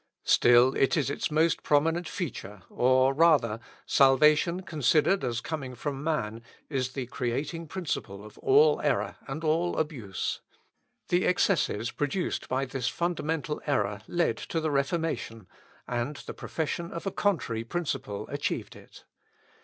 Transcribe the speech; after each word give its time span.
Still 0.25 0.75
it 0.77 0.97
is 0.97 1.11
its 1.11 1.29
most 1.29 1.61
prominent 1.61 2.07
feature, 2.09 2.63
or 2.71 3.13
rather, 3.13 3.59
salvation 3.85 4.63
considered 4.63 5.23
as 5.23 5.41
coming 5.41 5.75
from 5.75 6.03
man 6.03 6.41
is 6.69 6.93
the 6.93 7.05
creating 7.05 7.67
principle 7.67 8.25
of 8.25 8.35
all 8.39 8.81
error 8.81 9.17
and 9.27 9.43
all 9.43 9.77
abuse. 9.77 10.41
The 11.09 11.25
excesses 11.27 11.91
produced 11.91 12.49
by 12.49 12.65
this 12.65 12.87
fundamental 12.87 13.61
error 13.67 14.01
led 14.07 14.37
to 14.37 14.59
the 14.59 14.71
Reformation, 14.71 15.45
and 15.87 16.15
the 16.15 16.33
profession 16.33 16.91
of 16.91 17.05
a 17.05 17.11
contrary 17.11 17.63
principle 17.63 18.27
achieved 18.29 18.75
it. 18.75 19.03